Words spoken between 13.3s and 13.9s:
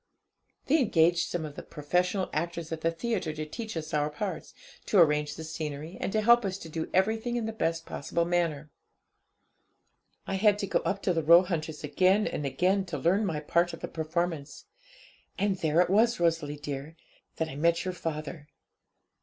part of the